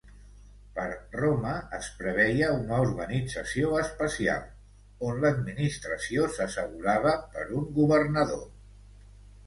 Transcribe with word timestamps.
Per 0.77 0.85
Roma 1.19 1.51
es 1.79 1.89
preveia 1.99 2.47
una 2.55 2.79
organització 2.87 3.75
especial, 3.83 4.49
on 5.11 5.23
l'administració 5.27 6.27
s'assegurava 6.39 7.17
per 7.37 7.49
un 7.63 7.73
governador. 7.81 8.47